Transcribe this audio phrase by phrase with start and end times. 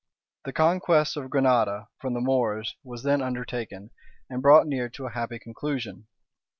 [0.45, 3.91] The conquest of Granada from the Moors was then undertaken,
[4.31, 6.07] and brought near to a happy conclusion.